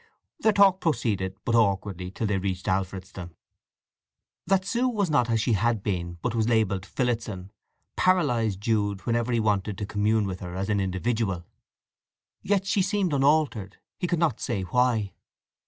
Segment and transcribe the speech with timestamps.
[0.39, 3.35] Their talk proceeded but awkwardly till they reached Alfredston.
[4.47, 7.51] That Sue was not as she had been, but was labelled "Phillotson,"
[7.95, 11.45] paralyzed Jude whenever he wanted to commune with her as an individual.
[12.41, 15.13] Yet she seemed unaltered—he could not say why.